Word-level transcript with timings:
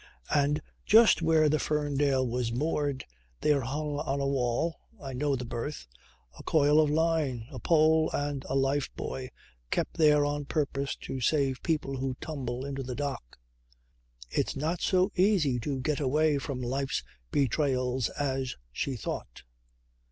And 0.33 0.63
just 0.83 1.21
where 1.21 1.47
the 1.47 1.59
Ferndale 1.59 2.27
was 2.27 2.51
moored 2.51 3.05
there 3.41 3.61
hung 3.61 3.99
on 3.99 4.19
a 4.19 4.25
wall 4.25 4.79
(I 4.99 5.13
know 5.13 5.35
the 5.35 5.45
berth) 5.45 5.85
a 6.39 6.41
coil 6.41 6.81
of 6.81 6.89
line, 6.89 7.45
a 7.51 7.59
pole, 7.59 8.09
and 8.11 8.43
a 8.49 8.55
life 8.55 8.89
buoy 8.95 9.29
kept 9.69 9.97
there 9.97 10.25
on 10.25 10.45
purpose 10.45 10.95
to 11.01 11.21
save 11.21 11.61
people 11.61 11.97
who 11.97 12.17
tumble 12.19 12.65
into 12.65 12.81
the 12.81 12.95
dock. 12.95 13.37
It's 14.31 14.55
not 14.55 14.81
so 14.81 15.11
easy 15.15 15.59
to 15.59 15.79
get 15.79 15.99
away 15.99 16.39
from 16.39 16.63
life's 16.63 17.03
betrayals 17.29 18.09
as 18.09 18.55
she 18.71 18.95
thought. 18.95 19.43